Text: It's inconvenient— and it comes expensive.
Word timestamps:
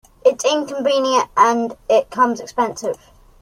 It's 0.25 0.43
inconvenient— 0.43 1.29
and 1.37 1.77
it 1.87 2.09
comes 2.09 2.39
expensive. 2.39 2.97